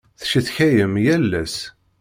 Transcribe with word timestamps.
Tecetkayem 0.19 0.93
yal 1.05 1.31
ass. 1.41 1.55